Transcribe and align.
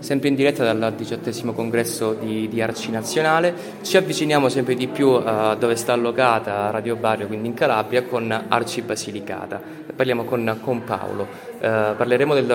sempre 0.00 0.28
in 0.28 0.34
diretta 0.34 0.72
dal 0.72 0.94
diciottesimo 0.94 1.52
congresso 1.52 2.14
di, 2.14 2.48
di 2.48 2.60
Arci 2.60 2.90
Nazionale. 2.90 3.54
Ci 3.82 3.96
avviciniamo 3.96 4.48
sempre 4.48 4.74
di 4.74 4.88
più 4.88 5.10
a 5.10 5.54
dove 5.54 5.76
sta 5.76 5.92
allocata 5.92 6.70
Radio 6.70 6.96
Barrio, 6.96 7.26
quindi 7.26 7.48
in 7.48 7.54
Calabria, 7.54 8.02
con 8.02 8.44
Arci 8.48 8.82
Basilicata. 8.82 9.60
Parliamo 9.94 10.24
con, 10.24 10.58
con 10.62 10.82
Paolo. 10.84 11.48
Uh, 11.60 11.94
parleremo 11.94 12.32
del, 12.32 12.46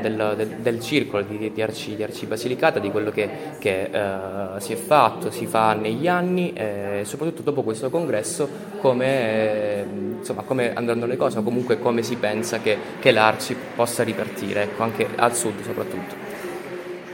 del, 0.00 0.34
del, 0.34 0.48
del 0.60 0.80
circolo 0.80 1.22
di, 1.22 1.52
di, 1.52 1.62
Arci, 1.62 1.94
di, 1.94 2.02
Arci, 2.02 2.24
Basilicata, 2.24 2.78
di 2.78 2.90
quello 2.90 3.10
che, 3.10 3.28
che 3.58 3.90
uh, 3.92 4.58
si 4.58 4.72
è 4.72 4.76
fatto, 4.76 5.30
si 5.30 5.44
fa 5.44 5.74
negli 5.74 6.08
anni 6.08 6.54
e 6.54 7.02
soprattutto 7.04 7.42
dopo 7.42 7.62
questo 7.62 7.90
congresso 7.90 8.48
come, 8.80 9.06
eh, 9.06 9.84
insomma, 10.18 10.40
come 10.42 10.72
andranno 10.72 11.04
le 11.04 11.18
cose 11.18 11.38
o 11.38 11.42
comunque 11.42 11.78
come 11.78 12.02
si 12.02 12.16
pensa 12.16 12.60
che, 12.60 12.78
che 12.98 13.10
l'Arci 13.10 13.54
possa 13.74 14.02
ripartire, 14.02 14.62
ecco, 14.62 14.82
anche 14.82 15.06
al 15.14 15.36
sud 15.36 15.60
soprattutto. 15.62 16.37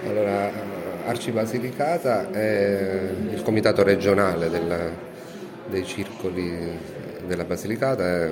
Allora, 0.07 0.51
Arci 1.07 1.31
Basilicata 1.31 2.31
è 2.31 3.09
il 3.31 3.43
comitato 3.43 3.83
regionale 3.83 4.51
della, 4.51 4.91
dei 5.67 5.85
circoli 5.85 6.79
della 7.27 7.45
Basilicata, 7.45 8.27
è 8.27 8.31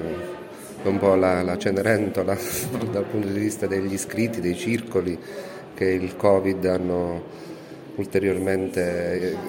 un 0.83 0.99
po' 0.99 1.15
la, 1.15 1.43
la 1.43 1.57
Cenerentola 1.57 2.37
dal 2.93 3.05
punto 3.05 3.29
di 3.29 3.39
vista 3.39 3.67
degli 3.67 3.95
iscritti, 3.95 4.43
dei 4.43 4.55
circoli 4.55 5.19
che 5.75 5.87
il 5.87 6.15
Covid 6.15 6.65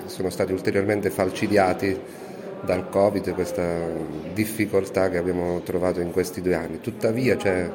sono 0.06 0.30
stati 0.30 0.54
ulteriormente 0.54 1.10
falcidiati 1.10 2.00
dal 2.62 2.88
Covid, 2.88 3.34
questa 3.34 3.80
difficoltà 4.34 5.10
che 5.10 5.18
abbiamo 5.18 5.60
trovato 5.62 6.00
in 6.00 6.12
questi 6.12 6.42
due 6.42 6.56
anni. 6.56 6.80
Tuttavia 6.80 7.36
c'è 7.36 7.70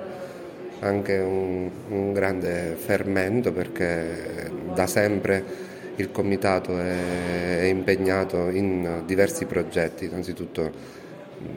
anche 0.81 1.17
un, 1.19 1.71
un 1.89 2.13
grande 2.13 2.77
fermento 2.77 3.53
perché 3.53 4.51
da 4.75 4.87
sempre 4.87 5.67
il 5.97 6.11
comitato 6.13 6.79
è, 6.79 7.61
è 7.61 7.65
impegnato 7.65 8.49
in 8.49 9.03
diversi 9.07 9.45
progetti, 9.47 10.05
innanzitutto 10.05 10.71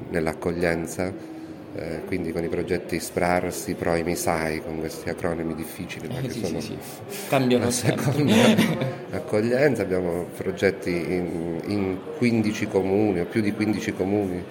nell'accoglienza 0.10 1.30
eh, 1.74 2.02
quindi 2.06 2.34
con 2.34 2.44
i 2.44 2.50
progetti 2.50 3.00
SPRARS, 3.00 3.74
PROIMI, 3.78 4.16
SAI, 4.16 4.62
con 4.62 4.80
questi 4.80 5.10
acronimi 5.10 5.56
difficili 5.56 6.08
ma 6.10 6.20
che 6.20 6.30
sì, 6.30 6.44
sono 6.44 6.60
sì, 6.60 6.78
sì. 7.08 7.28
cambiano 7.30 7.70
seconda 7.70 8.36
accoglienza, 9.12 9.82
abbiamo 9.82 10.28
progetti 10.36 10.90
in, 10.90 11.62
in, 11.68 11.98
15 12.18 12.68
comuni 12.68 13.22
o 13.22 13.26
più 13.26 13.42
di 13.42 13.54
15 13.54 13.94
comuni 13.94 14.44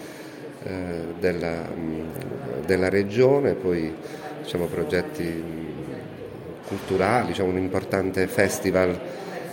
eh, 0.62 1.04
della, 1.18 1.68
della, 2.64 2.88
regione, 2.88 3.52
poi 3.52 3.92
diciamo, 4.42 4.66
progetti 4.66 5.68
culturali, 6.66 7.28
diciamo, 7.28 7.50
un 7.50 7.58
importante 7.58 8.26
festival 8.26 8.98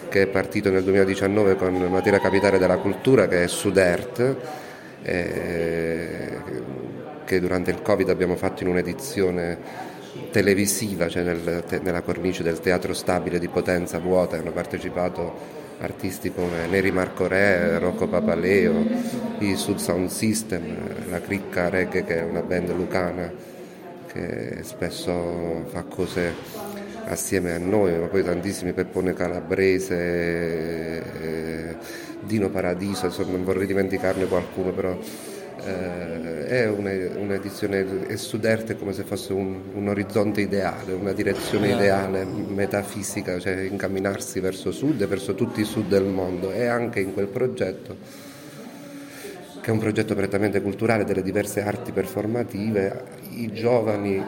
che 0.09 0.23
è 0.23 0.27
partito 0.27 0.69
nel 0.69 0.83
2019 0.83 1.55
con 1.55 1.73
Matera 1.73 2.19
Capitale 2.19 2.57
della 2.57 2.77
Cultura 2.77 3.27
che 3.27 3.43
è 3.43 3.47
Sudert. 3.47 4.35
Eh, 5.03 6.37
che 7.27 7.39
durante 7.41 7.71
il 7.71 7.81
Covid 7.81 8.09
abbiamo 8.09 8.37
fatto 8.37 8.63
in 8.63 8.69
un'edizione 8.69 9.57
televisiva, 10.31 11.09
cioè 11.09 11.23
nel, 11.23 11.63
te, 11.67 11.79
nella 11.79 12.01
cornice 12.01 12.41
del 12.41 12.59
Teatro 12.61 12.93
Stabile 12.93 13.37
di 13.37 13.49
Potenza 13.49 13.99
Vuota, 13.99 14.37
hanno 14.37 14.51
partecipato 14.51 15.65
artisti 15.79 16.31
come 16.31 16.65
Neri 16.67 16.91
Marco 16.91 17.27
Re, 17.27 17.77
Rocco 17.79 18.07
Papaleo, 18.07 18.73
i 19.39 19.55
Sud 19.55 19.77
Sound 19.77 20.09
System, 20.09 21.09
la 21.09 21.19
Cricca 21.19 21.69
Reggae 21.69 22.03
che 22.03 22.19
è 22.19 22.23
una 22.23 22.41
band 22.41 22.73
lucana 22.73 23.31
che 24.11 24.59
spesso 24.63 25.65
fa 25.67 25.83
cose 25.83 26.33
assieme 27.05 27.53
a 27.53 27.57
noi, 27.57 27.97
ma 27.97 28.07
poi 28.07 28.23
tantissimi 28.23 28.73
Peppone 28.73 29.13
Calabrese, 29.13 29.95
eh, 31.21 31.75
Dino 32.21 32.49
Paradiso, 32.49 33.05
insomma, 33.05 33.31
non 33.31 33.43
vorrei 33.43 33.65
dimenticarne 33.65 34.25
qualcuno, 34.25 34.71
però 34.71 34.97
eh, 35.65 36.45
è 36.45 36.67
un'edizione 36.69 38.07
è 38.07 38.15
Suderte 38.15 38.77
come 38.77 38.93
se 38.93 39.03
fosse 39.03 39.33
un, 39.33 39.59
un, 39.73 39.87
orizzonte 39.87 40.41
ideale, 40.41 40.93
una 40.93 41.13
direzione 41.13 41.73
ideale, 41.73 42.25
metafisica, 42.25 43.39
cioè 43.39 43.61
incamminarsi 43.61 44.39
verso 44.39 44.71
sud 44.71 45.01
e 45.01 45.07
verso 45.07 45.35
tutti 45.35 45.61
i 45.61 45.65
sud 45.65 45.87
del 45.87 46.05
mondo. 46.05 46.51
E 46.51 46.65
anche 46.65 46.99
in 46.99 47.13
quel 47.13 47.27
progetto 47.27 48.25
che 49.67 49.73
è 49.73 49.75
un 49.75 49.81
progetto 49.81 50.15
prettamente 50.15 50.61
culturale 50.61 51.03
delle 51.03 51.21
diverse 51.21 51.61
arti 51.61 51.91
performative, 51.91 53.03
i 53.31 53.51
giovani 53.51 54.23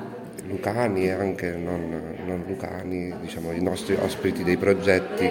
lucani 0.49 1.05
e 1.05 1.11
anche 1.11 1.51
non, 1.51 2.17
non 2.25 2.43
lucani, 2.45 3.15
diciamo, 3.21 3.53
i 3.53 3.61
nostri 3.61 3.95
ospiti 3.95 4.43
dei 4.43 4.57
progetti 4.57 5.29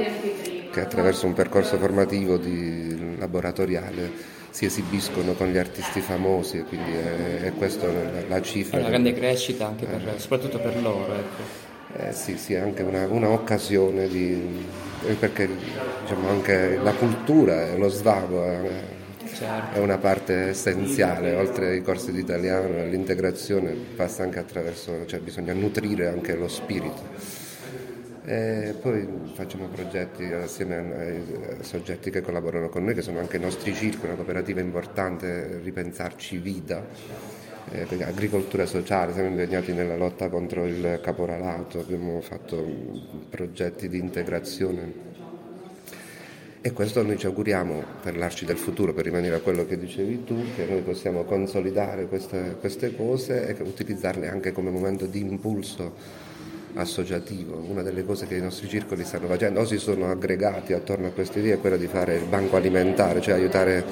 che 0.72 0.80
attraverso 0.80 1.26
un 1.26 1.34
percorso 1.34 1.76
formativo 1.76 2.38
di, 2.38 3.18
laboratoriale 3.18 4.10
si 4.48 4.64
esibiscono 4.64 5.34
con 5.34 5.48
gli 5.48 5.58
artisti 5.58 6.00
famosi, 6.00 6.62
quindi 6.62 6.92
è, 6.92 7.42
è 7.42 7.52
questa 7.52 7.88
la, 7.88 8.22
la, 8.26 8.40
cifra. 8.40 8.78
È 8.78 8.80
una 8.80 8.88
grande 8.88 9.12
crescita 9.12 9.66
anche 9.66 9.84
per, 9.84 10.08
eh. 10.08 10.18
soprattutto 10.18 10.58
per 10.58 10.80
loro. 10.80 11.12
Ecco. 11.12 11.98
Eh, 11.98 12.12
sì, 12.14 12.38
sì, 12.38 12.54
anche 12.54 12.82
una, 12.82 13.06
un'occasione 13.06 14.08
di, 14.08 14.64
eh, 15.06 15.12
perché 15.12 15.50
diciamo, 16.00 16.30
anche 16.30 16.78
la 16.82 16.94
cultura 16.94 17.66
e 17.66 17.76
lo 17.76 17.90
svago 17.90 18.44
è, 18.44 18.96
certo. 19.34 19.78
è, 19.78 19.78
una 19.80 19.98
parte 19.98 20.48
essenziale, 20.48 21.34
oltre 21.34 21.68
ai 21.68 21.82
corsi 21.82 22.12
di 22.12 22.20
italiano, 22.20 22.84
l'integrazione 22.86 23.74
passa 23.96 24.22
anche 24.22 24.38
attraverso, 24.38 25.06
cioè 25.06 25.20
bisogna 25.20 25.52
nutrire 25.52 26.08
anche 26.08 26.34
lo 26.34 26.48
spirito. 26.48 27.46
E 28.24 28.74
poi 28.80 29.08
facciamo 29.32 29.68
progetti 29.68 30.24
assieme 30.24 30.76
ai 30.76 31.62
soggetti 31.62 32.10
che 32.10 32.20
collaborano 32.20 32.68
con 32.68 32.84
noi, 32.84 32.94
che 32.94 33.02
sono 33.02 33.18
anche 33.20 33.38
i 33.38 33.40
nostri 33.40 33.74
circoli, 33.74 34.08
una 34.08 34.16
cooperativa 34.16 34.60
importante, 34.60 35.60
Ripensarci 35.62 36.36
Vita, 36.36 36.84
eh, 37.70 38.02
agricoltura 38.02 38.66
sociale, 38.66 39.12
siamo 39.12 39.28
impegnati 39.28 39.72
nella 39.72 39.96
lotta 39.96 40.28
contro 40.28 40.66
il 40.66 41.00
caporalato, 41.02 41.80
abbiamo 41.80 42.20
fatto 42.20 42.64
progetti 43.30 43.88
di 43.88 43.98
integrazione 43.98 45.17
e 46.60 46.72
questo 46.72 47.02
noi 47.02 47.16
ci 47.16 47.26
auguriamo 47.26 47.82
per 48.02 48.16
l'Arci 48.16 48.44
del 48.44 48.56
futuro, 48.56 48.92
per 48.92 49.04
rimanere 49.04 49.36
a 49.36 49.40
quello 49.40 49.64
che 49.64 49.78
dicevi 49.78 50.24
tu, 50.24 50.36
che 50.56 50.66
noi 50.66 50.82
possiamo 50.82 51.22
consolidare 51.22 52.06
queste, 52.06 52.56
queste 52.58 52.96
cose 52.96 53.46
e 53.46 53.56
utilizzarle 53.62 54.28
anche 54.28 54.50
come 54.50 54.70
momento 54.70 55.06
di 55.06 55.20
impulso 55.20 55.94
associativo. 56.74 57.56
Una 57.68 57.82
delle 57.82 58.04
cose 58.04 58.26
che 58.26 58.36
i 58.36 58.40
nostri 58.40 58.68
circoli 58.68 59.04
stanno 59.04 59.28
facendo 59.28 59.60
o 59.60 59.64
si 59.64 59.78
sono 59.78 60.10
aggregati 60.10 60.72
attorno 60.72 61.06
a 61.06 61.10
questa 61.10 61.38
idea 61.38 61.54
è 61.54 61.60
quella 61.60 61.76
di 61.76 61.86
fare 61.86 62.16
il 62.16 62.24
banco 62.24 62.56
alimentare, 62.56 63.20
cioè 63.20 63.34
aiutare 63.34 63.84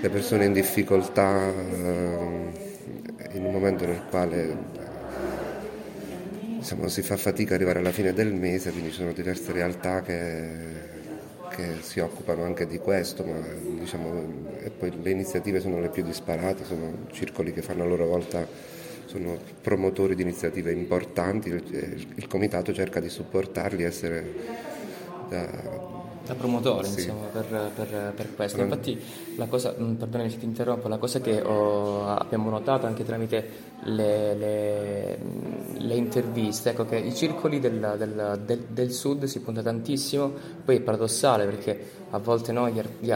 le 0.00 0.08
persone 0.08 0.44
in 0.44 0.52
difficoltà 0.52 1.48
eh, 1.48 2.68
in 3.32 3.44
un 3.44 3.52
momento 3.52 3.84
nel 3.84 4.02
quale 4.08 4.56
insomma, 6.56 6.88
si 6.88 7.02
fa 7.02 7.16
fatica 7.16 7.54
ad 7.54 7.60
arrivare 7.60 7.80
alla 7.80 7.92
fine 7.92 8.12
del 8.12 8.32
mese, 8.32 8.70
quindi 8.70 8.90
ci 8.90 8.96
sono 8.96 9.12
diverse 9.12 9.52
realtà 9.52 10.02
che, 10.02 10.48
che 11.60 11.82
si 11.82 12.00
occupano 12.00 12.44
anche 12.44 12.66
di 12.66 12.78
questo, 12.78 13.24
ma 13.24 13.38
diciamo, 13.78 14.48
e 14.60 14.70
poi 14.70 14.92
le 15.02 15.10
iniziative 15.10 15.60
sono 15.60 15.80
le 15.80 15.88
più 15.88 16.02
disparate, 16.02 16.64
sono 16.64 17.06
circoli 17.12 17.52
che 17.52 17.62
fanno 17.62 17.82
a 17.82 17.86
loro 17.86 18.06
volta 18.06 18.46
sono 19.04 19.36
promotori 19.60 20.14
di 20.14 20.22
iniziative 20.22 20.70
importanti, 20.72 21.48
il, 21.48 22.06
il 22.14 22.26
comitato 22.28 22.72
cerca 22.72 23.00
di 23.00 23.08
supportarli, 23.08 23.82
essere 23.82 24.34
da, 25.28 25.48
da 26.24 26.34
promotore 26.34 26.86
sì. 26.86 27.00
insomma, 27.00 27.26
per, 27.26 27.70
per, 27.74 28.12
per, 28.14 28.34
questo. 28.36 28.60
Infatti 28.60 29.00
la 29.36 29.46
cosa, 29.46 29.74
mm, 29.76 29.94
perdonami 29.94 30.30
se 30.30 30.38
ti 30.38 30.44
interrompo, 30.44 30.86
la 30.86 30.98
cosa 30.98 31.20
che 31.20 31.40
ho, 31.40 32.06
abbiamo 32.06 32.50
notato 32.50 32.86
anche 32.86 33.04
tramite 33.04 33.48
le, 33.82 34.34
le, 34.34 35.18
le 35.90 35.96
interviste, 35.96 36.70
ecco 36.70 36.86
che 36.86 36.96
i 36.96 37.12
circoli 37.12 37.58
del, 37.58 37.96
del, 37.98 38.40
del, 38.44 38.64
del, 38.68 38.92
sud 38.92 39.24
si 39.24 39.40
punta 39.40 39.60
tantissimo, 39.60 40.32
poi 40.64 40.76
è 40.76 40.80
paradossale 40.80 41.44
perché 41.46 41.98
a 42.10 42.18
volte 42.18 42.52
no, 42.52 42.68
gli, 42.68 42.80
gli, 43.00 43.12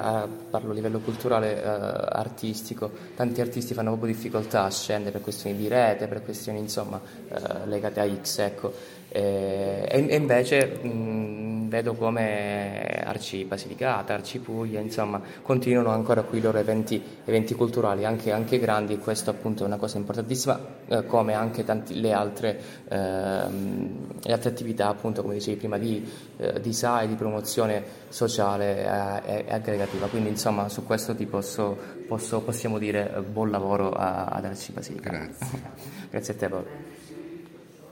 parlo 0.50 0.72
a 0.72 0.74
livello 0.74 0.98
culturale, 0.98 1.62
eh, 1.62 1.66
artistico, 1.66 2.90
tanti 3.14 3.40
artisti 3.40 3.74
fanno 3.74 3.90
proprio 3.90 4.12
difficoltà 4.12 4.64
a 4.64 4.70
scendere 4.70 5.12
per 5.12 5.20
questioni 5.20 5.56
di 5.56 5.68
rete, 5.68 6.08
per 6.08 6.24
questioni 6.24 6.58
insomma 6.58 7.00
eh, 7.28 7.66
legate 7.66 8.00
a 8.00 8.08
X, 8.08 8.38
ecco. 8.38 8.72
e, 9.08 9.86
e, 9.88 10.16
invece 10.16 10.66
mh, 10.66 11.68
vedo 11.68 11.94
come 11.94 12.83
Arci 13.14 13.44
Basilicata, 13.44 14.14
Arci 14.14 14.40
Puglia, 14.40 14.80
insomma, 14.80 15.20
continuano 15.42 15.90
ancora 15.90 16.22
qui 16.22 16.38
i 16.38 16.40
loro 16.40 16.58
eventi, 16.58 17.00
eventi 17.24 17.54
culturali, 17.54 18.04
anche, 18.04 18.32
anche, 18.32 18.58
grandi, 18.58 18.98
questo 18.98 19.30
appunto 19.30 19.62
è 19.62 19.66
una 19.66 19.76
cosa 19.76 19.98
importantissima, 19.98 20.58
eh, 20.88 21.06
come 21.06 21.34
anche 21.34 21.62
tanti, 21.64 22.00
le, 22.00 22.12
altre, 22.12 22.60
eh, 22.88 22.96
le, 22.96 24.32
altre, 24.32 24.50
attività, 24.50 24.88
appunto, 24.88 25.22
come 25.22 25.34
dicevi 25.34 25.56
prima, 25.56 25.78
di, 25.78 26.04
eh, 26.38 26.60
di 26.60 26.72
SAI, 26.72 27.06
di 27.06 27.14
promozione 27.14 28.02
sociale 28.08 28.84
e, 29.24 29.44
aggregativa. 29.48 30.08
Quindi 30.08 30.30
insomma 30.30 30.68
su 30.68 30.84
questo 30.84 31.14
ti 31.14 31.26
posso, 31.26 31.76
posso 32.08 32.40
possiamo 32.40 32.78
dire 32.78 33.22
buon 33.28 33.50
lavoro 33.50 33.90
ad 33.92 34.44
Arci 34.44 34.72
Basilica. 34.72 35.10
Grazie. 35.10 35.60
Grazie 36.10 36.34
a 36.34 36.36
te 36.36 36.48
Paolo. 36.48 37.03